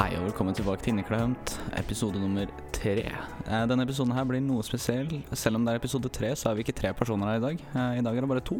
[0.00, 3.02] Hei og velkommen tilbake til Inneklemt, episode nummer tre.
[3.04, 5.10] Eh, Denne episoden her blir noe spesiell.
[5.36, 7.60] Selv om det er episode tre, så er vi ikke tre personer her i dag.
[7.74, 8.56] Eh, I dag er det bare to.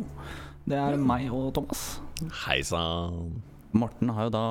[0.69, 1.87] Det er meg og Thomas.
[2.43, 3.41] Hei sann.
[3.73, 4.45] Morten har jo da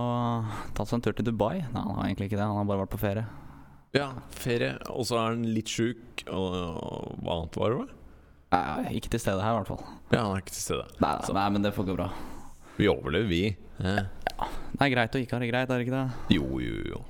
[0.73, 1.59] tatt seg en tur til Dubai.
[1.61, 3.27] Nei, han har egentlig ikke det, han har bare vært på ferie.
[3.93, 6.25] Ja, ferie, og så er han litt sjuk.
[6.25, 6.57] Og
[7.21, 7.87] hva annet var det?
[8.55, 9.85] Nei, ikke til stede her, i hvert fall.
[10.09, 10.89] Ja, han er ikke til stede.
[10.97, 12.09] Nei, nei, nei, men det får gå bra.
[12.81, 13.43] Vi overlever, vi.
[13.83, 14.01] Eh?
[14.73, 16.35] Det er greit å ikke ha det greit, er det ikke det?
[16.37, 17.03] Jo, jo, jo.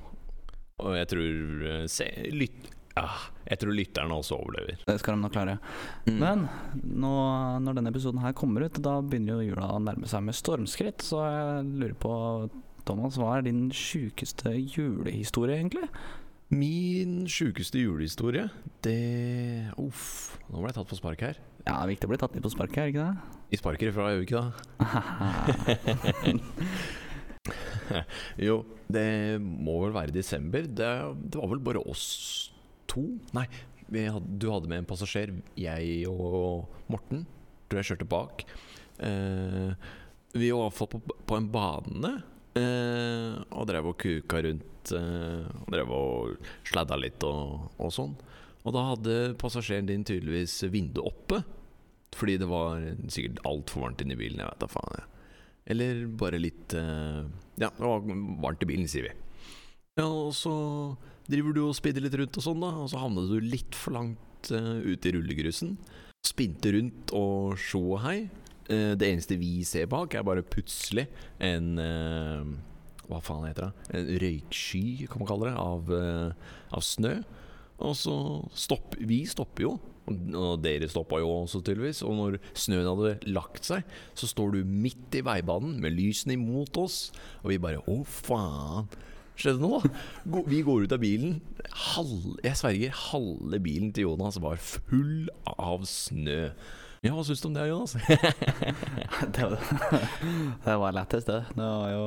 [0.80, 3.06] Og jeg tror eh, se, lytt, ja,
[3.46, 4.80] Jeg tror lytterne også overlever.
[4.86, 5.58] Det skal de nok klare.
[6.06, 6.16] Mm.
[6.20, 7.12] Men nå,
[7.64, 11.04] når denne episoden her kommer ut, da begynner jo jula å nærme seg med stormskritt.
[11.06, 12.14] Så jeg lurer på,
[12.88, 15.88] Thomas, hva er din sjukeste julehistorie, egentlig?
[16.50, 18.48] Min sjukeste julehistorie,
[18.82, 21.38] det Uff, nå ble jeg tatt på spark her.
[21.60, 23.38] Ja, det er viktig å bli tatt litt på sparket, er det ikke det?
[23.52, 24.50] Vi sparker ifra, gjør vi ikke det?
[28.48, 28.60] jo,
[28.92, 30.66] det må vel være desember.
[30.66, 30.90] Det,
[31.32, 32.06] det var vel bare oss
[32.90, 33.04] to?
[33.36, 33.46] Nei,
[33.90, 35.34] hadde, du hadde med en passasjer.
[35.58, 37.26] Jeg og Morten.
[37.70, 38.44] Tror jeg kjørte bak.
[39.06, 39.70] Eh,
[40.36, 42.10] vi var i på, på en bane
[42.58, 44.92] eh, og drev og kuka rundt.
[44.96, 48.18] Eh, og drev og sladda litt og, og sånn.
[48.60, 51.42] Og da hadde passasjeren din tydeligvis vinduet oppe.
[52.16, 54.42] Fordi det var sikkert altfor varmt inni bilen.
[54.42, 54.98] Jeg vet da faen.
[54.98, 55.19] Jeg.
[55.70, 57.22] Eller bare litt eh,
[57.60, 58.02] Ja, det var
[58.42, 59.14] varmt i bilen, sier vi.
[60.00, 60.52] Ja, og så
[61.30, 62.74] driver du og spinner litt rundt og sånn, da.
[62.82, 65.76] Og så havnet du litt for langt uh, ute i rullegrusen.
[66.26, 68.18] Spinte rundt og sjo og hei.
[68.70, 71.08] Eh, det eneste vi ser bak, er bare plutselig
[71.42, 72.50] en eh,
[73.10, 73.86] Hva faen heter det?
[73.98, 77.16] En røyksky, kan man kalle det, av, eh, av snø.
[77.80, 78.16] Og så
[78.56, 79.76] stopper Vi stopper jo.
[80.10, 82.02] Og dere stoppa jo også, tydeligvis.
[82.06, 83.86] Og når snøen hadde lagt seg,
[84.18, 87.08] så står du midt i veibanen med lysene imot oss.
[87.44, 88.90] Og vi bare Å, faen.
[89.40, 90.42] Skjedde noe, da?
[90.50, 91.38] Vi går ut av bilen.
[91.94, 96.50] Halv, jeg sverger, halve bilen til Jonas var full av snø.
[97.00, 97.94] Ja, hva syns du om det, Jonas?
[99.36, 99.46] det,
[100.66, 101.38] var, lættis, det.
[101.54, 102.04] Det var jo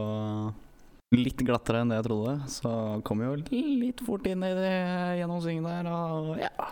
[1.13, 2.37] litt glattere enn det jeg trodde.
[2.51, 2.71] Så
[3.07, 4.77] kom jo litt fort inn i det
[5.19, 6.71] gjennom svingen der, og ja.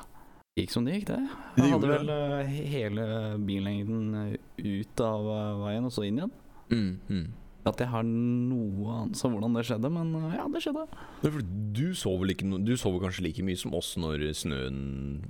[0.60, 1.20] Gikk som det gikk, det.
[1.62, 3.04] Jeg hadde vel eh, hele
[3.40, 6.34] billengden eh, ut av eh, veien og så inn igjen.
[6.74, 7.30] Mm, mm.
[7.72, 10.84] At jeg har noe anelse om hvordan det skjedde, men ja, det skjedde.
[11.78, 14.82] Du så vel ikke Du så vel kanskje like mye som oss når snøen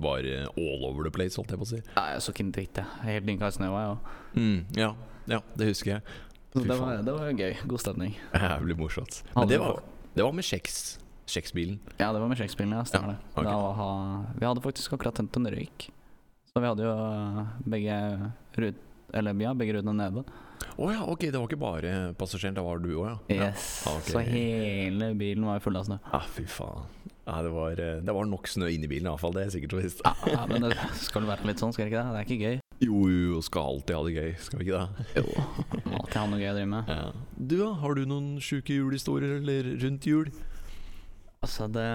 [0.02, 1.82] var all over the place, holdt jeg på å si.
[2.00, 3.00] Nei, jeg så ikke en dritt, jeg.
[3.06, 4.12] Helt dynka i snø var jeg òg.
[4.40, 4.90] Mm, ja,
[5.36, 6.18] ja, det husker jeg.
[6.52, 7.54] Så det var, det var gøy.
[7.64, 8.16] God stemning.
[8.36, 9.22] Jævlig morsomt.
[9.36, 9.78] Men det var,
[10.14, 10.98] det var med kjeks.
[11.32, 11.78] Kjeksbilen.
[11.96, 12.74] Ja, det var med kjeksbilen.
[12.76, 12.84] ja.
[12.84, 13.54] Stemmer Ja, det.
[13.56, 15.86] var, vi hadde faktisk akkurat tent en røyk.
[16.52, 17.98] Så vi hadde jo eh, begge
[18.60, 18.80] rut,
[19.16, 20.24] Eller ja, begge rutene nede.
[20.76, 23.48] Å ja, ok, det var ikke bare passasjeren, det var du òg, ja.
[23.48, 23.64] Yes.
[23.88, 24.06] ok.
[24.12, 25.98] Så hele bilen var full av snø.
[26.12, 26.84] Ja, fy faen.
[27.26, 29.34] Ja, det, var, eh, det var nok snø inni bilen, iallfall.
[29.36, 30.04] Det er sikkert og visst.
[30.28, 32.12] Ja, men det skal være litt sånn, skal det ikke det?
[32.12, 32.61] Det er ikke gøy.
[32.82, 34.30] Jo, jo, skal alltid ha det gøy.
[34.42, 35.04] Skal vi ikke det?
[35.20, 35.44] Jo.
[36.00, 36.88] Alltid ha noe gøy å drive med.
[36.90, 37.12] Ja.
[37.38, 37.68] Du, da?
[37.78, 40.32] Har du noen sjuke julehistorier eller rundt jul?
[41.42, 41.86] Altså, det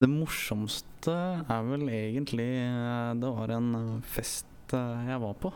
[0.00, 5.52] Det morsomste er vel egentlig eh, Det var en eh, fest eh, jeg var på.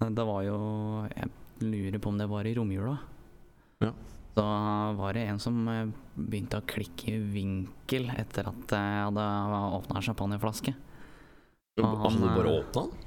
[0.00, 0.58] Det var jo
[1.12, 1.30] Jeg
[1.64, 2.96] lurer på om det var i romjula.
[3.84, 3.92] Ja.
[4.36, 4.48] Da
[4.96, 5.62] var det en som
[6.16, 9.24] begynte å klikke i vinkel etter at jeg hadde
[9.78, 10.74] åpna champagneflaske.
[11.80, 13.05] Og han, Hadde du bare åpna den?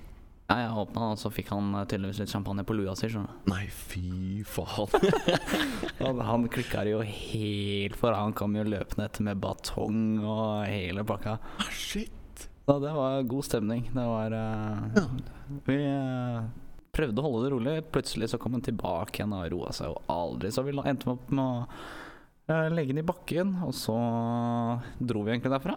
[0.50, 3.06] Ja, jeg åpna den, og så fikk han eh, tydeligvis litt champagne på lua si.
[3.12, 3.52] skjønner du.
[3.52, 4.96] Nei, fy faen.
[6.00, 8.16] Han, han klikka det jo helt for.
[8.16, 11.34] Han kom jo løpende etter med batong og hele pakka.
[11.60, 12.48] Ah, shit.
[12.70, 13.84] Ja, det var god stemning.
[13.92, 15.04] Det var uh, Ja.
[15.68, 16.48] Vi uh,
[16.96, 17.76] prøvde å holde det rolig.
[17.92, 20.54] Plutselig så kom han tilbake igjen og roa seg jo aldri.
[20.56, 24.00] Så vi endte opp med å uh, legge den i bakken, og så
[24.98, 25.76] dro vi egentlig derfra.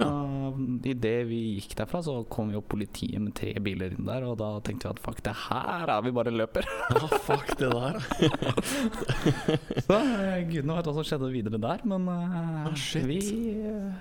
[0.00, 0.50] Ja.
[0.90, 4.48] Idet vi gikk derfra, så kom jo politiet med tre biler inn der, og da
[4.64, 6.66] tenkte vi at fuck, det her er vi bare løper.
[6.90, 7.98] Ja, fuck det der.
[9.86, 12.74] Så eh, gudene vet hva som skjedde videre der, men uh, Ah,
[13.06, 13.20] vi,
[13.62, 13.92] eh,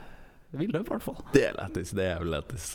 [0.57, 1.19] vi løp i hvert fall.
[1.35, 1.93] Det er lættis.
[1.95, 2.65] Det er jævlig lættis.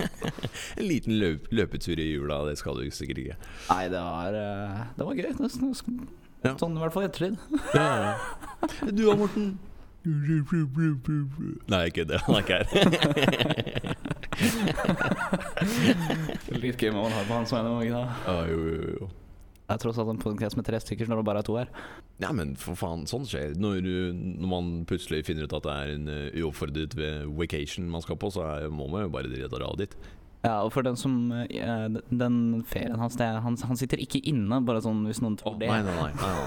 [0.78, 3.38] en liten løp, løpetur i jula, det skal du sikkert ikke.
[3.70, 5.32] Nei, det var, eh, det var gøy.
[5.40, 6.04] Nesten, nesten.
[6.44, 6.54] Ja.
[6.60, 7.40] Sånn i hvert fall ettertid.
[7.76, 8.14] Ja, ja.
[8.92, 9.50] Du da, Morten?
[11.68, 12.20] Nei, ikke det.
[12.24, 12.66] Han er ikke her.
[16.62, 17.70] Litt gøy med å ha på hans vegne.
[17.76, 18.04] òg, da.
[18.32, 19.10] ah, jo, jo, jo.
[19.70, 21.68] Det er tross alt en podkast med tre stykker når det bare er to her.
[22.18, 23.52] Ja, men for faen, sånn skjer.
[23.60, 23.84] Når,
[24.16, 26.96] når man plutselig finner ut at det er en uh, uoppfordret
[27.38, 29.94] vacation man skal på, så er, må man jo bare dra dit.
[30.40, 34.62] Ja, og for den som eh, Den ferien hans, det han, han sitter ikke inne,
[34.64, 35.68] bare sånn hvis noen tror tror det.
[35.68, 36.46] nei, nei, nei, nei, nei,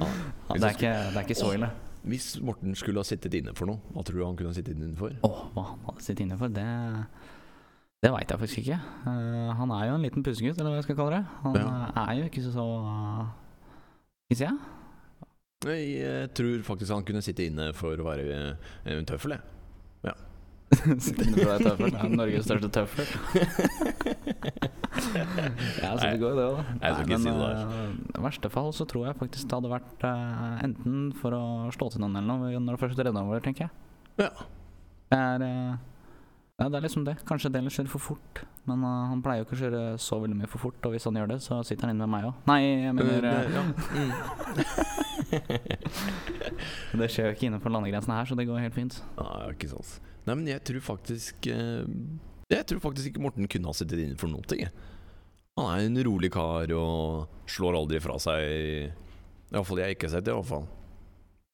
[0.00, 0.10] nei.
[0.48, 1.68] Ja, det, er ikke, det er ikke så ille.
[2.02, 4.74] Hvis Morten skulle ha sittet inne for noe, hva tror du han kunne ha sittet
[4.74, 5.14] inne for?
[5.22, 6.66] Åh, hva han hadde sittet inne for, det
[8.02, 8.78] Det veit jeg faktisk ikke.
[9.06, 11.24] Uh, han er jo en liten pussegutt, eller hva jeg skal kalle det.
[11.44, 11.66] Han Ja.
[11.68, 13.26] eh, er jo ikke så uh,
[14.32, 14.58] Skal jeg?
[16.02, 20.14] Jeg tror faktisk han kunne sitte inne for å være eh, en tøffel, jeg.
[21.04, 21.90] Sitte inne for deg tøffel.
[21.92, 23.06] Det er Norges største tøffel.
[25.82, 26.64] ja, så det går jo det òg, da.
[26.78, 27.92] Jeg skal ikke si det der.
[28.16, 31.44] I verste fall så tror jeg faktisk det hadde vært uh, enten for å
[31.74, 33.72] slå til noen eller noe når det først renner over, tenker jeg.
[34.20, 34.32] Ja.
[35.12, 35.74] Det er, eh,
[36.58, 37.16] ja, det er liksom det.
[37.28, 40.38] Kanskje Delen kjører for fort, men uh, han pleier jo ikke å kjøre så veldig
[40.38, 40.80] mye for fort.
[40.86, 42.34] Og hvis han gjør det, så sitter han inne med meg òg.
[42.48, 43.62] Nei, jeg mener eh, ja.
[43.98, 44.12] mm.
[47.02, 48.94] Det skjer jo ikke innenfor landegrensene her, så det går helt fint.
[49.18, 49.90] Nei, ikke sant.
[50.22, 54.30] Nei, men jeg tror faktisk Jeg tror faktisk ikke Morten kunne ha sittet inne for
[54.30, 54.70] noen jeg.
[55.60, 58.92] Han er en rolig kar og slår aldri fra seg
[59.52, 60.32] Iallfall jeg har ikke sett det.
[60.32, 60.64] i hvert fall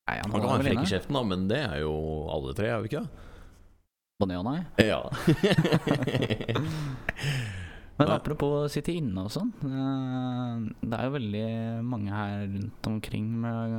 [0.08, 1.94] Nei, Han kan ha en flekk i kjeften, da, men det er jo
[2.32, 3.02] alle tre, er vi ikke?
[4.22, 4.60] Både ja og nei.
[4.86, 5.00] Ja.
[7.98, 9.50] Men apropos apropos sitte inne og sånn.
[9.66, 11.44] eh, Det er jo veldig
[11.86, 13.74] mange her rundt omkring med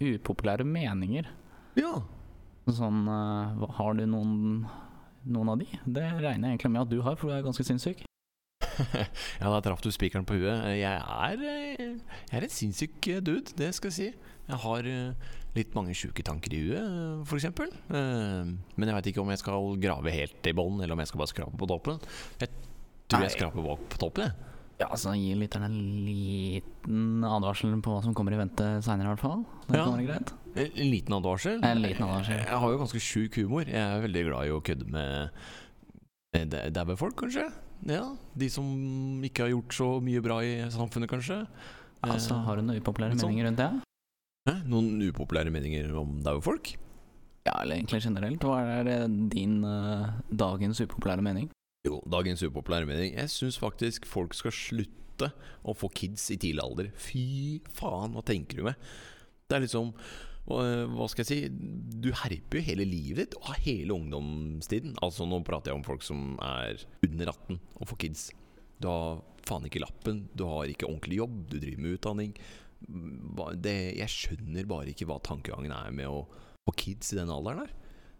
[0.00, 1.28] eh, upopulære meninger.
[1.76, 1.94] ja.
[2.68, 4.64] Sånn eh, Har du noen,
[5.24, 5.68] noen av de?
[5.86, 8.02] Det regner jeg egentlig med at du har, for du er ganske sinnssyk.
[9.40, 10.64] ja, da traff du spikeren på huet.
[10.78, 11.92] Jeg er, eh,
[12.30, 14.08] jeg er en sinnssyk eh, dude, det skal jeg si.
[14.48, 15.28] Jeg har eh,
[15.58, 17.48] litt mange sjuke tanker i huet, f.eks.
[17.90, 21.22] Men jeg veit ikke om jeg skal grave helt i bånn, eller om jeg skal
[21.24, 21.98] bare skrape på toppen.
[22.40, 22.52] Jeg
[23.08, 24.28] tror jeg skraper bak på toppen.
[24.28, 24.44] jeg.
[24.78, 29.14] Ja, altså Gi lytterne en liten advarsel på hva som kommer i vente seinere, i
[29.16, 29.40] hvert fall.
[29.66, 29.84] Det Ja.
[29.88, 30.30] kan være greit.
[30.54, 31.58] En en liten advarsel.
[31.66, 32.38] En liten advarsel.
[32.46, 33.64] Jeg har jo ganske sjuk humor.
[33.66, 35.30] Jeg er veldig glad i å kødde med
[36.36, 37.46] med daue folk, kanskje.
[37.86, 38.66] Ja, De som
[39.24, 41.42] ikke har gjort så mye bra i samfunnet, kanskje.
[42.02, 43.30] Altså, Har du noen upopulære sånn.
[43.30, 43.70] meninger rundt det?
[44.48, 44.54] Hæ?
[44.70, 46.74] Noen upopulære meninger om daue folk?
[47.46, 48.40] Ja, eller egentlig generelt.
[48.44, 51.48] Hva er din uh, dagens upopulære mening?
[51.86, 53.14] Jo, dagens upopulære mening.
[53.16, 55.30] Jeg syns faktisk folk skal slutte
[55.64, 56.90] å få kids i tidlig alder.
[56.94, 58.74] Fy faen, hva tenker du med?
[59.48, 59.94] Det er liksom
[60.48, 61.38] hva skal jeg si
[62.00, 64.94] Du herper jo hele livet ditt og hele ungdomstiden.
[65.04, 68.28] Altså Nå prater jeg om folk som er under 18 og får kids.
[68.80, 72.34] Du har faen ikke lappen, du har ikke ordentlig jobb, du driver med utdanning.
[73.58, 76.22] Det, jeg skjønner bare ikke hva tankegangen er med å
[76.68, 77.72] få kids i den alderen der.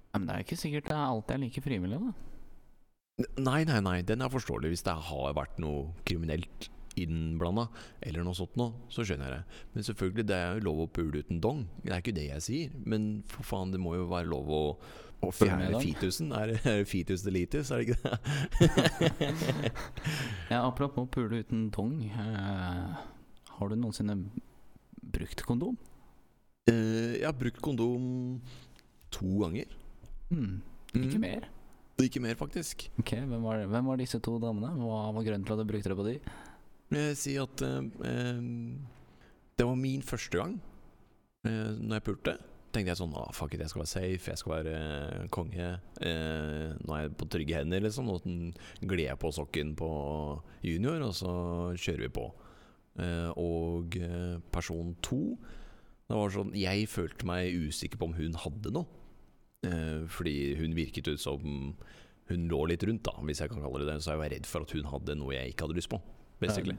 [0.08, 2.00] Ja, men Det er ikke sikkert det alltid er like frivillig.
[2.00, 6.68] da Nei, nei, nei, den er forståelig hvis det har vært noe kriminelt
[7.04, 7.68] innblanda,
[8.02, 9.58] eller noe sånt noe, så skjønner jeg det.
[9.74, 11.66] Men selvfølgelig, det er jo lov å pule uten dong.
[11.84, 12.78] Det er ikke det jeg sier.
[12.88, 14.62] Men for faen, det må jo være lov å,
[15.24, 15.82] å fjerne dong?
[15.84, 16.32] fitusen.
[16.36, 19.18] Er det fetus fitus delitus, er det ikke det?
[20.52, 21.98] Ja, Apropos pule uten dong.
[22.14, 22.96] Uh,
[23.58, 24.16] har du noensinne
[25.02, 25.76] brukt kondom?
[26.68, 28.40] Uh, jeg har brukt kondom
[29.14, 29.70] to ganger.
[30.32, 30.58] Mm.
[30.94, 31.20] Ikke Mm.
[31.20, 31.48] mer?
[31.98, 32.84] Ikke mer, faktisk.
[33.00, 34.70] Ok, hvem var, hvem var disse to damene?
[34.78, 36.12] Hva var grunnen til at du brukte det på de?
[36.88, 38.44] Jeg si at eh, eh,
[39.58, 40.54] det var min første gang
[41.46, 42.34] uh, når jeg pulte.
[42.68, 45.68] Tenkte jeg sånn ah, Fuck it, jeg skal være safe, jeg skal være eh, konge.
[46.04, 48.10] Eh, nå er jeg på trygge hender, liksom.
[48.12, 48.34] Og så
[48.84, 49.88] gled jeg på sokken på
[50.66, 51.32] junior, og så
[51.80, 52.26] kjører vi på.
[53.00, 55.20] Eh, og eh, person to
[56.08, 59.00] Det var sånn Jeg følte meg usikker på om hun hadde noe.
[59.64, 61.72] Eh, fordi hun virket ut som
[62.28, 63.98] hun lå litt rundt, da, hvis jeg kan kalle det det.
[64.04, 66.02] Så jeg var redd for at hun hadde noe jeg ikke hadde lyst på.
[66.38, 66.76] Basically.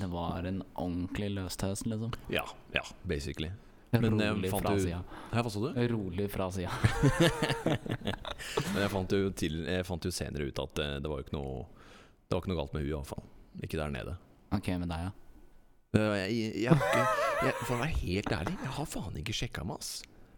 [0.00, 2.14] Det var en ordentlig løstøs, liksom.
[2.32, 3.50] Ja, ja, basically.
[3.92, 5.00] Men jeg Rolig fant fra sida.
[5.34, 5.80] Hva sa du?
[5.92, 6.70] Rolig fra sida.
[8.72, 11.26] Men jeg fant, jo til, jeg fant jo senere ut at eh, det var jo
[11.26, 11.66] ikke noe
[12.24, 13.26] Det var ikke noe galt med hun iallfall.
[13.60, 14.14] Ikke der nede.
[14.56, 15.12] Ok, med deg, ja.
[15.98, 16.78] Eh, Jeg, jeg,
[17.44, 19.92] jeg, for å være helt ærlig, jeg har faen ikke sjekka meg, ass.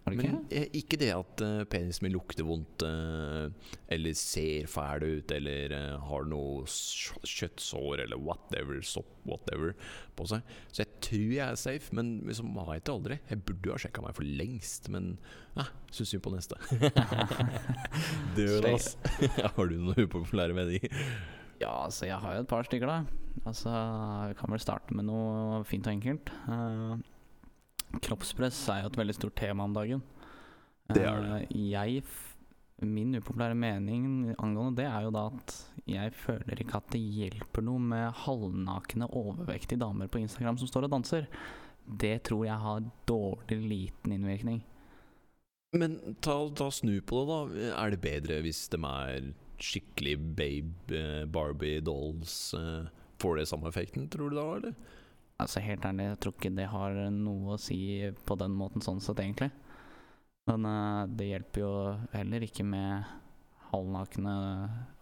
[0.04, 0.40] Har du Men ikke?
[0.52, 5.72] eh, ikke det at uh, penisen min lukter vondt, eh, eller ser fæl ut, eller
[5.72, 9.72] eh, har noe kjøttsår, eller whatever, sopp, whatever,
[10.18, 10.44] på seg.
[10.68, 13.18] Så jeg tror jeg er safe, men liksom, vet det aldri.
[13.32, 15.14] Jeg burde jo ha sjekka meg for lengst, men
[15.56, 16.60] eh, syns synd på neste.
[18.36, 18.94] Død, ass.
[19.56, 20.92] har du noen upopulære meninger?
[21.62, 23.00] Ja, altså, jeg har jo et par stykker, da.
[23.48, 23.72] Altså,
[24.28, 26.32] Vi kan vel starte med noe fint og enkelt.
[26.50, 26.94] Eh,
[28.02, 30.02] kroppspress er jo et veldig stort tema om dagen.
[30.90, 31.42] Det er det.
[31.50, 32.04] Eh, jeg
[32.84, 35.52] Min upopulære mening angående det er jo da at
[35.88, 40.88] jeg føler ikke at det hjelper noe med halvnakne, overvektige damer på Instagram som står
[40.88, 41.28] og danser.
[41.86, 44.62] Det tror jeg har dårlig liten innvirkning.
[45.74, 47.70] Men ta, ta snu på det, da.
[47.84, 49.30] Er det bedre hvis de er
[49.62, 52.54] skikkelig babe, eh, Barbie dolls?
[52.58, 52.90] eh,
[53.22, 54.74] Får det samme effekten, tror du da, eller?
[55.42, 57.78] Altså Helt ærlig, jeg tror ikke det har noe å si
[58.26, 59.50] på den måten sånn sett, egentlig.
[60.50, 61.72] Men uh, det hjelper jo
[62.12, 63.08] heller ikke med
[63.72, 64.34] halvnakne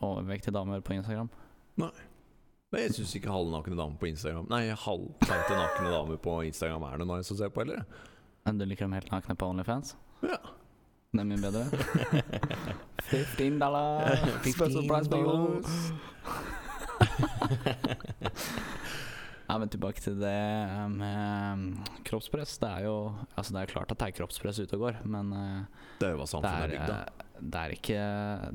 [0.01, 1.29] overvektige damer på Instagram.
[1.83, 1.93] Nei.
[2.73, 7.03] Men jeg syns ikke halvnakne damer på Instagram Nei, halvfeite nakne damer på Instagram er
[7.03, 7.85] noe nice å se på heller.
[8.47, 9.93] Men Du liker dem helt nakne på Onlyfans?
[10.25, 10.39] Ja.
[11.13, 11.65] Det er mye bedre.
[13.13, 14.17] 15 dollar!
[14.49, 15.61] Special price you!
[19.53, 20.33] Ja, men tilbake til det
[20.95, 21.65] med mm,
[22.09, 22.55] kroppspress.
[22.63, 22.95] Det er jo
[23.37, 26.15] Altså, det er klart at det er kroppspress ute og går, men eh, Det er
[26.15, 27.03] jo hva samfunnet er, bygd av.
[27.03, 28.01] eh, det er ikke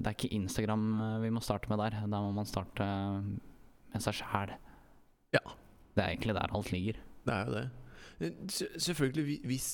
[0.02, 2.00] Det er ikke Instagram eh, vi må starte med der.
[2.10, 2.88] Da må man starte
[3.94, 4.56] med seg sjæl.
[5.38, 5.44] Ja.
[5.94, 6.98] Det er egentlig der alt ligger.
[7.28, 7.66] Det er jo det.
[8.20, 9.70] Eh, Selvfølgelig, hvis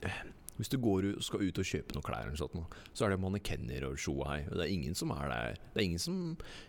[0.00, 0.22] eh,
[0.58, 3.86] Hvis du går ut, skal ut og kjøpe noen klær, sånt, så er det mannekenner
[3.88, 4.42] og tjohei.
[4.50, 6.18] Det er ingen som er der Det er ingen, som,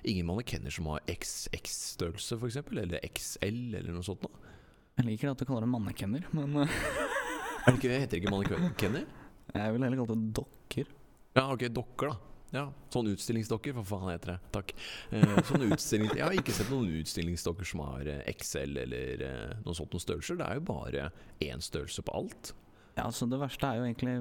[0.08, 4.24] ingen mannekenner som har XX-størrelse, f.eks., eller XL, eller noe sånt.
[4.24, 4.54] Da.
[5.02, 9.10] Jeg liker at du kaller det mannekenner, men det ikke, heter det ikke mannekenner?
[9.54, 10.94] jeg vil heller kalle det dokker.
[11.34, 12.34] Ja, ok, dokker, da.
[12.54, 14.52] Ja, Sånn utstillingsdokker, hva faen heter det?
[14.54, 14.74] Takk.
[15.10, 19.56] Eh, sånn utstilling, jeg har ikke sett noen utstillingsdokker som har eh, XL eller eh,
[19.66, 20.38] noe sånt noen størrelser.
[20.38, 21.08] Det er jo bare
[21.42, 22.52] én størrelse på alt.
[22.94, 24.12] Ja, altså Det verste er jo egentlig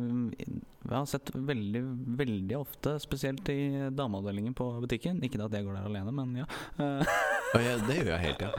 [0.83, 1.83] Vi har sett veldig
[2.19, 6.47] veldig ofte, spesielt i dameavdelingen på butikken Ikke at jeg går der alene, men ja.
[6.79, 8.53] Ja, ja, det gjør jeg helt, ja.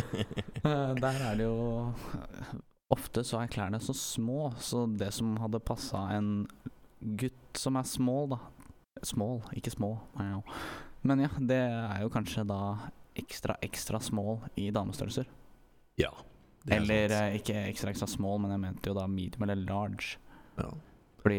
[0.66, 1.84] eh, der er det jo
[2.94, 6.44] Ofte så er klærne så små, så det som hadde passa en
[7.18, 8.42] gutt som er small, da
[9.04, 9.96] Small, ikke små.
[10.14, 10.44] wow.
[11.02, 12.58] Men ja, det er jo kanskje da
[13.18, 15.26] ekstra, ekstra small i damestørrelser.
[16.00, 16.12] Ja.
[16.64, 17.20] Det er Eller sant.
[17.20, 20.16] eh, ikke ekstra, ekstra small, men jeg mente jo da medium eller large.
[20.58, 20.70] ja.
[21.24, 21.38] Fordi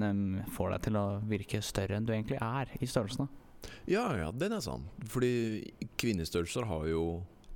[0.00, 0.10] de
[0.56, 3.26] får deg til å virke større enn du egentlig er i størrelsene.
[3.86, 4.86] ja, ja, den er sann.
[5.12, 5.32] Fordi
[6.00, 7.02] kvinnestørrelser har jo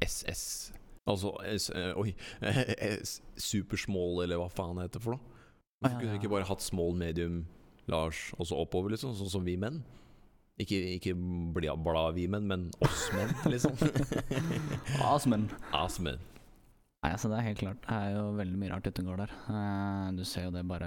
[0.05, 0.73] SS.
[1.09, 2.13] Altså S, eh, Oi.
[3.37, 5.33] Supersmall, eller hva faen det heter for noe.
[5.81, 7.43] Hvorfor kunne vi ikke bare hatt small, medium,
[7.89, 9.13] large og så oppover, liksom?
[9.19, 9.83] Sånn som vi menn.
[10.61, 11.17] Ikke, ikke
[11.57, 13.75] bla, bla vi menn, men oss menn, liksom.
[15.03, 15.49] Asmen.
[15.75, 16.21] Asmen.
[17.05, 17.83] Nei, altså det er helt klart.
[17.85, 19.33] Det er jo veldig mye rart ute og går der.
[19.53, 20.87] Eh, du ser jo det bare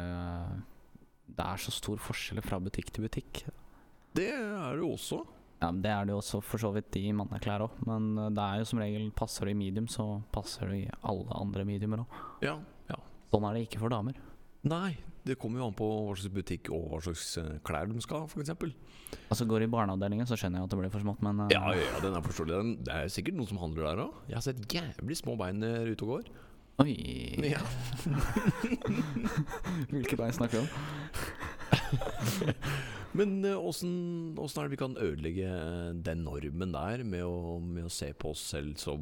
[1.27, 3.43] Det er så stor forskjell fra butikk til butikk.
[4.17, 5.19] Det er det jo også.
[5.61, 8.31] Ja, men Det er det jo også for så vidt i manneklær òg, men eh,
[8.33, 11.65] det er jo som regel passer du i medium, så passer du i alle andre
[11.69, 12.17] mediumer òg.
[12.45, 12.55] Ja,
[12.89, 12.97] ja.
[13.29, 14.17] Sånn er det ikke for damer.
[14.65, 14.97] Nei,
[15.27, 18.23] det kommer jo an på hva slags butikk og hva slags eh, klær de skal
[18.23, 18.51] ha, f.eks.
[19.27, 21.49] Altså Går i barneavdelingen, så skjønner jeg at det blir for smått, men uh...
[21.53, 22.53] Ja, ja, den er forståelig.
[22.57, 24.13] Den- Det er sikkert noen som handler der òg.
[24.31, 26.25] Jeg har sett jævlig små bein der ute og går.
[26.83, 26.93] Oi
[27.49, 27.61] Ja.
[29.91, 30.69] Hvilke bein snakker vi om?
[33.17, 33.93] Men eh, åssen
[34.37, 38.11] uh, er det vi kan ødelegge eh, den normen der med å, med å se
[38.13, 39.01] på oss selv som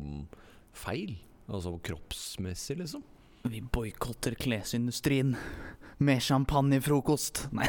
[0.76, 1.18] feil?
[1.52, 3.04] Altså kroppsmessig, liksom?
[3.50, 5.36] Vi boikotter klesindustrien
[5.98, 7.48] med champagnefrokost.
[7.56, 7.68] Nei.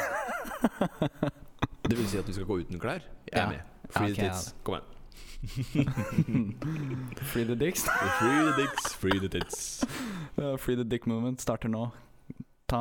[1.87, 3.05] Det vil si at vi skal gå uten klær?
[3.31, 3.49] Jeg er Ja.
[3.51, 3.61] med.
[3.91, 4.33] Free okay, the ja.
[4.33, 4.55] tits.
[4.65, 4.93] Kom igjen.
[7.31, 7.85] Free the dicks.
[8.19, 9.85] Free the dicks, free the tits.
[10.39, 11.87] Uh, Free the dick movement starter nå.
[12.69, 12.81] Ta,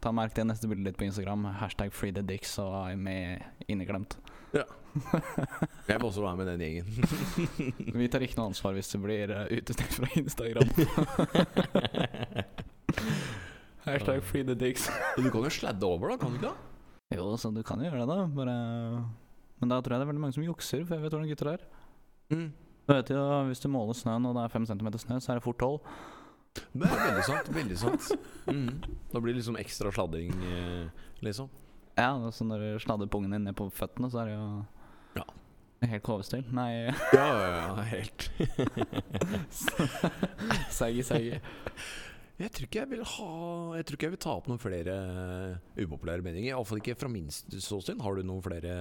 [0.00, 1.44] ta merk det neste bildet ditt på Instagram.
[1.56, 3.42] Hashtag free the dicks så er jeg med
[3.72, 4.18] inneklemt.
[5.90, 6.86] Jeg må også være med den gjengen.
[8.00, 10.68] Vi tar ikke noe ansvar hvis det blir uh, utestengt fra Instagram.
[13.86, 14.84] Hashtag free the dicks.
[15.16, 16.50] Du kan jo sladde over, da, kan du ikke?
[16.50, 16.56] da?
[17.14, 18.18] Jo, så du kan jo gjøre det, da.
[18.34, 18.56] Bare
[19.60, 21.48] Men da tror jeg det er veldig mange som jukser, for jeg vet hvordan gutter
[21.52, 21.60] er.
[22.34, 22.50] Mm.
[22.86, 25.36] Du vet jo, Hvis du måler snøen og det er fem centimeter snø, så er
[25.38, 25.78] det fort tolv.
[26.56, 27.46] Det er veldig sant.
[27.54, 28.02] Veldig sant.
[28.48, 28.70] Mm.
[29.12, 30.84] Da blir det liksom ekstra sladding, eh,
[31.26, 31.48] liksom.
[31.96, 34.46] Ja, så når du sladder pungen din ned på føttene, så er det jo
[35.16, 35.26] Ja.
[35.86, 36.44] Helt KV-stil.
[36.56, 36.70] Nei,
[37.16, 38.28] Ja, ja, ja, helt.
[40.78, 41.38] seigi, seigi.
[42.36, 43.26] Jeg tror ikke jeg vil ha
[43.78, 46.50] Jeg tror ikke jeg vil ta opp noen flere eh, upopulære meninger.
[46.52, 48.00] Iallfall ikke fra min ståsted.
[48.04, 48.74] Har du noen flere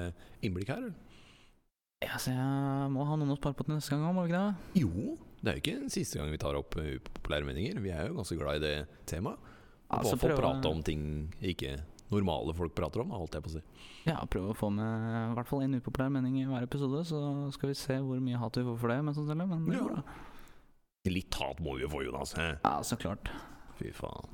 [0.44, 0.90] innblikk her?
[2.04, 4.34] Ja, så jeg må ha noen å spare på til neste gang òg, må du
[4.34, 4.82] ikke det?
[4.84, 7.80] Jo, det er jo ikke den siste gang vi tar opp eh, upopulære meninger.
[7.84, 8.76] Vi er jo ganske glad i det
[9.10, 9.52] temaet.
[9.86, 11.02] Ja, Og så få prate om ting
[11.46, 11.78] ikke
[12.14, 13.64] normale folk prater om, holdt jeg på å si.
[14.06, 17.20] Ja, prøve å få med i hvert fall en upopulær mening i hver episode, så
[17.56, 19.00] skal vi se hvor mye hat vi får for det.
[19.06, 20.04] Men, sånn, men det går bra.
[21.10, 22.34] Litt hat må vi jo få, Jonas.
[22.38, 22.48] He?
[22.64, 23.30] Ja, så klart.
[23.80, 24.32] Fy faen.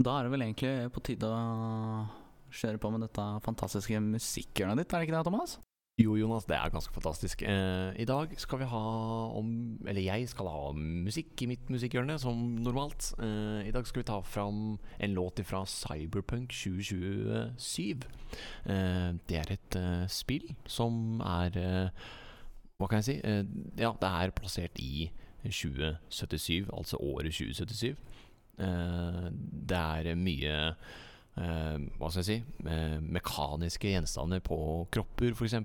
[0.00, 2.04] Da er det vel egentlig på tide å
[2.50, 5.58] kjøre på med dette fantastiske musikkhjørnet ditt, er det ikke det, Thomas?
[6.00, 7.42] Jo, Jonas, det er ganske fantastisk.
[7.44, 8.84] Eh, I dag skal vi ha
[9.36, 9.48] om
[9.86, 13.10] Eller jeg skal ha musikk i mitt musikkhjørne, som normalt.
[13.20, 18.06] Eh, I dag skal vi ta fram en låt fra Cyberpunk 2027.
[18.64, 22.08] Eh, det er et eh, spill som er eh,
[22.78, 23.18] Hva kan jeg si?
[23.20, 23.44] Eh,
[23.76, 25.10] ja, det er plassert i
[25.44, 27.92] 2077, altså året 2077.
[28.60, 29.28] Eh,
[29.68, 30.56] det er mye
[31.34, 34.58] hva skal jeg si eh, mekaniske gjenstander på
[34.92, 35.58] kropper, f.eks.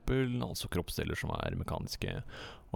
[0.45, 2.19] Altså kroppsdeler som er mekaniske.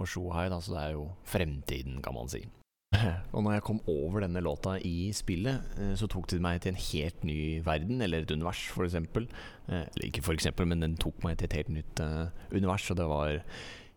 [0.00, 2.42] Og Shohai, da, så det er jo fremtiden, kan man si.
[3.34, 6.74] Og når jeg kom over denne låta i spillet, eh, så tok det meg til
[6.74, 8.96] en helt ny verden, eller et univers, f.eks.
[8.98, 12.98] Eh, eller ikke eksempel, men den tok meg til et helt nytt eh, univers, og
[12.98, 13.38] det var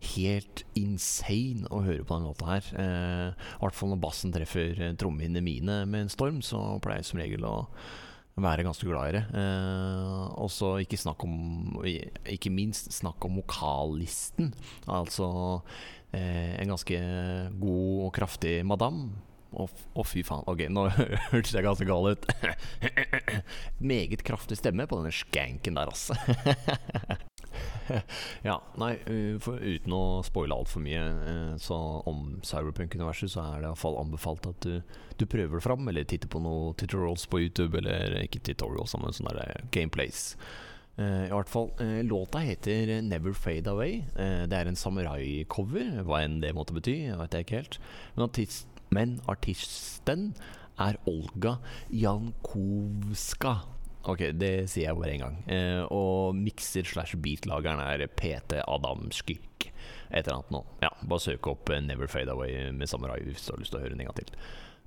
[0.04, 2.70] helt insane å høre på den låta her.
[2.80, 7.02] Eh, I hvert fall når bassen treffer eh, trommehinnene mine med en storm, så pleier
[7.02, 7.56] jeg som regel å
[8.36, 9.24] være ganske glad i det.
[9.38, 14.52] Eh, og så ikke snakk om Ikke minst snakk om vokallisten.
[14.90, 15.28] Altså
[16.12, 16.98] eh, en ganske
[17.60, 19.06] god og kraftig madam.
[19.54, 20.42] Å, fy faen.
[20.50, 20.88] Ok, nå
[21.30, 22.26] hørtes jeg ganske gal ut.
[23.92, 26.18] Meget kraftig stemme på denne skanken der, altså.
[28.48, 31.78] ja, nei, uh, for, uten å spoile altfor mye uh, så
[32.10, 34.78] om Cyberpunk-universet, så er det iallfall anbefalt at du,
[35.20, 39.16] du prøver det fram, eller titter på noen tutorials på YouTube, eller ikke tutorials, men
[39.16, 40.32] sånne der gameplays.
[40.94, 44.04] Eh, I hvert fall, eh, Låta heter 'Never Fade Away'.
[44.16, 47.06] Eh, det er en samurai-cover, hva enn det måtte bety.
[47.10, 47.78] Jeg vet jeg ikke helt
[48.16, 50.34] Men, artist, men artisten
[50.78, 51.58] er Olga
[51.90, 53.73] Jankovska.
[54.10, 55.36] Ok, det sier jeg bare én gang.
[55.48, 59.70] Eh, og mikser slash beatlageren er PT Adam Skykk.
[60.10, 60.60] Et eller annet nå.
[60.84, 63.80] Ja, bare søk opp eh, 'Never Fade Away' med Samurai hvis du har lyst til
[63.80, 64.34] å høre den en gang til.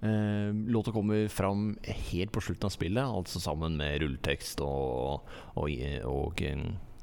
[0.06, 1.72] Eh, låta kommer fram
[2.12, 5.26] helt på slutten av spillet, altså sammen med rulletekst og,
[5.58, 5.74] og,
[6.06, 6.46] og,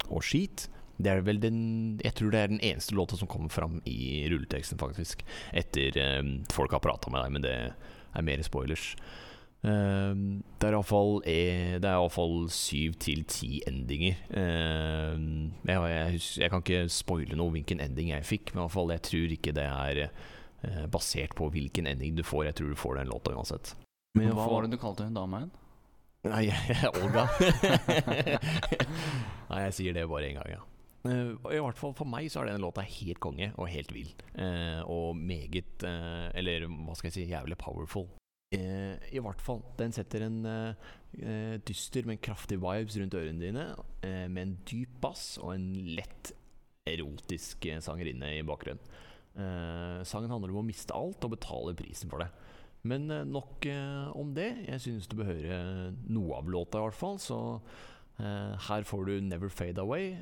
[0.07, 0.69] og skit.
[0.95, 4.29] Det er vel den Jeg tror det er den eneste låta som kommer fram i
[4.31, 5.27] rulleteksten, faktisk.
[5.53, 6.23] Etter eh,
[6.55, 7.57] folk har prata med deg, men det
[8.15, 8.93] er mer spoilers.
[9.65, 10.13] Eh,
[10.61, 14.21] det er iallfall Det er syv til ti endinger.
[14.29, 15.17] Eh,
[15.65, 19.37] jeg, jeg, jeg kan ikke spoile noe hvilken ending jeg fikk, men fall jeg tror
[19.39, 22.51] ikke det er eh, basert på hvilken ending du får.
[22.51, 23.75] Jeg tror du får den låta uansett.
[24.19, 25.55] Men Hva var det du kalte hun dama igjen?
[26.25, 26.47] Nei,
[27.03, 27.27] Olga.
[29.51, 30.63] Nei, jeg sier det bare én gang, ja.
[31.05, 34.13] Eh, I hvert fall for meg så er den låta helt konge og helt vill.
[34.41, 38.09] Eh, og meget eh, Eller hva skal jeg si jævlig powerful.
[38.55, 39.63] Eh, I hvert fall.
[39.79, 40.87] Den setter en eh,
[41.21, 43.67] eh, dyster, men kraftig vibes rundt ørene dine.
[44.05, 46.33] eh, med en dyp bass og en lett
[46.89, 48.83] erotisk eh, sangerinne i bakgrunnen.
[49.35, 52.31] Eh, sangen handler om å miste alt og betale prisen for det.
[52.85, 53.65] Men nok
[54.13, 54.51] om det.
[54.69, 57.17] Jeg synes du bør høre noe av låta, i hvert fall.
[57.17, 57.39] Så
[58.19, 60.21] her får du 'Never Fade Away'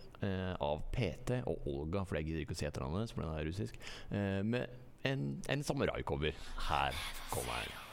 [0.62, 3.74] av PT og Olga, for jeg gidder ikke å si etternavnet for den er russisk.
[4.46, 4.70] Med
[5.02, 6.38] en, en samurai-cover.
[6.70, 6.94] Her
[7.34, 7.91] kommer den.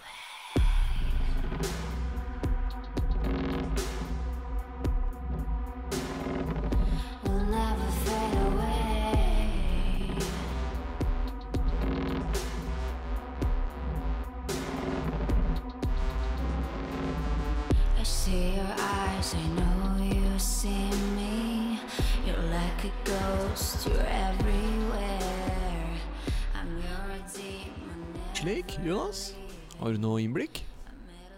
[28.40, 29.34] Slik, Jonas?
[29.82, 30.69] Har du noe innblikk?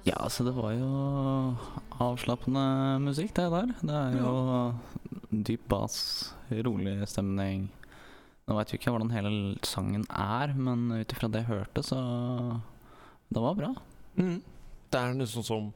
[0.08, 0.88] Ja, altså det var jo
[2.02, 2.64] avslappende
[3.04, 3.74] musikk, det der.
[3.86, 4.32] Det er jo
[5.46, 6.00] dyp bass,
[6.66, 7.68] rolig stemning.
[8.48, 9.34] Nå veit vi ikke hvordan hele
[9.68, 12.00] sangen er, men ut ifra det jeg hørte, så
[13.32, 13.70] Det var bra.
[14.18, 14.42] Mm.
[14.92, 15.70] Det er nesten sånn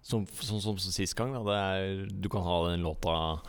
[0.00, 1.34] som, som, som, som sist gang.
[1.36, 3.42] Er, du kan ha den låta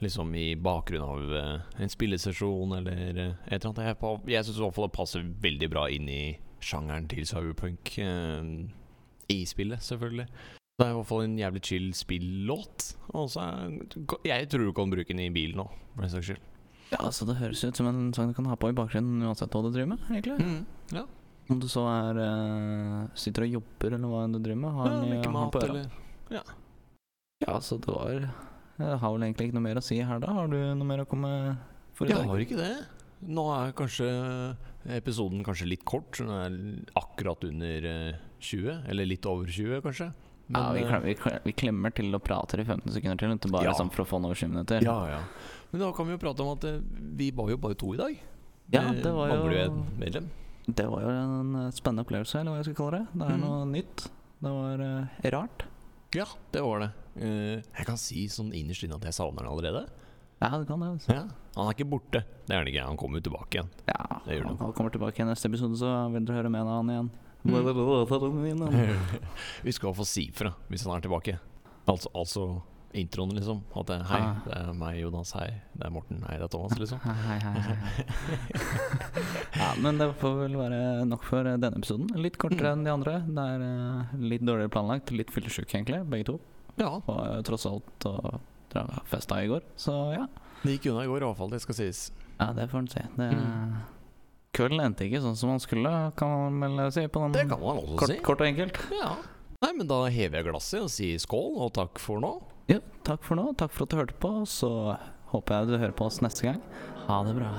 [0.00, 3.90] liksom i bakgrunnen av eh, en spillesesjon eller eh, et eller annet.
[3.90, 6.22] Jeg, jeg syns i hvert fall det passer veldig bra inn i
[6.64, 7.92] sjangeren til cyberpunk.
[8.00, 8.48] eh,
[9.32, 10.26] I spillet, selvfølgelig.
[10.74, 12.88] Det er i hvert fall en jævlig chill spillåt.
[14.26, 16.40] Jeg tror du kan bruke den i bilen òg, for den saks skyld.
[16.92, 19.54] Ja, altså Det høres ut som en sang du kan ha på i bakgrunnen uansett
[19.54, 20.02] hva du driver med.
[20.10, 20.66] egentlig Mm.
[20.92, 21.04] Ja,
[21.50, 24.72] Om du så er uh, sitter og jobber, eller hva enn du driver med.
[24.72, 25.70] Har ja den mat på øra.
[25.70, 26.42] eller
[27.44, 28.10] Ja, så det var
[28.78, 30.32] Jeg har vel egentlig ikke noe mer å si her, da.
[30.32, 31.56] Har du noe mer å komme
[31.94, 32.24] for i dag?
[32.24, 32.86] Jeg har ikke det.
[33.22, 34.08] Nå er kanskje
[34.92, 36.16] episoden kanskje litt kort.
[36.16, 40.12] så Den er akkurat under eh, 20, eller litt over 20, kanskje.
[40.48, 43.36] ja, vi, eh, klemmer, vi, klemmer, vi klemmer til og prater i 15 sekunder til,
[43.36, 43.72] ikke bare Ja.
[43.72, 44.82] sånn for å få den over 20 minutter.
[44.82, 45.20] ja, ja.
[45.72, 46.80] Men da kan vi jo prate om at eh,
[47.18, 48.18] vi var jo bare to i dag.
[48.70, 50.30] Ja, det var jo- et medlem.
[50.66, 53.06] Det var jo en eh, spennende opplevelse, eller hva jeg skal kalle det.
[53.12, 53.40] Det er mm.
[53.40, 54.06] noe nytt.
[54.44, 55.64] Det var uh, rart.
[56.14, 56.90] Ja, det var det.
[57.16, 59.84] Uh, jeg kan si sånn innerst inne at jeg savner den allerede.
[60.44, 60.90] Ja, det kan det.
[60.98, 61.14] Altså.
[61.16, 61.24] Ja.
[61.56, 62.20] Han er ikke borte.
[62.44, 62.84] Det er han ikke.
[62.84, 63.70] Han kommer jo tilbake igjen.
[63.88, 67.10] Ja, han han kommer tilbake i neste episode, så vil dere høre med han igjen.
[67.44, 68.70] Mm.
[69.66, 71.34] vi skal få si ifra hvis han er tilbake.
[71.86, 72.44] Altså, altså
[72.94, 73.58] introen, liksom.
[73.76, 74.36] At det, er hei, Ah.
[74.46, 75.32] det er meg, Jonas.
[75.34, 76.22] Hei, det er Morten.
[76.28, 77.00] Hei, det er Thomas, liksom.
[77.28, 77.76] Hei, hei, hei.
[79.60, 80.80] ja, men det får vel være
[81.10, 82.08] nok for denne episoden.
[82.22, 82.78] Litt kortere Mm.
[82.78, 83.14] enn de andre.
[83.26, 86.38] Det er eh, litt dårligere planlagt, litt fyllesyk egentlig, begge to.
[86.80, 88.40] Ja, Og eh, tross alt og
[89.10, 90.26] festa i går, så ja.
[90.62, 91.50] det gikk unna i går, i hvert fall.
[91.54, 92.00] Det skal sies.
[92.40, 93.04] Ja, det får en si.
[93.16, 93.74] Det, Mm.
[94.54, 97.02] Kvelden endte ikke sånn som man skulle, kan man vel si.
[97.10, 98.18] På den Det kan man også kort, si.
[98.22, 98.76] kort og enkelt.
[98.94, 99.16] Ja.
[99.64, 102.30] Nei, men da hever jeg glasset og sier skål, og takk for nå.
[102.70, 103.48] Ja, takk for nå.
[103.58, 104.30] Takk for at du hørte på.
[104.46, 104.70] Så
[105.32, 106.62] håper jeg du hører på oss neste gang.
[107.08, 107.50] Ha det bra.